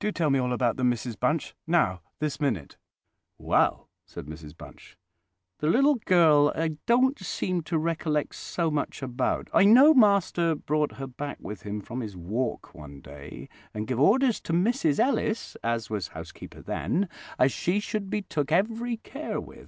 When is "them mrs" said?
0.76-1.16